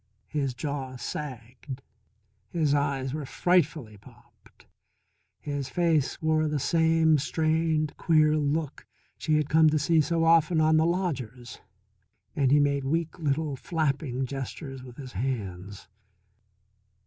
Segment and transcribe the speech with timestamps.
[0.29, 1.83] His jaw sagged,
[2.49, 4.65] his eyes were frightfully popped,
[5.39, 8.87] his face wore the same strained, queer look
[9.19, 11.59] she had come to see so often on the lodger's,
[12.35, 15.87] and he made weak little flapping gestures with his hands.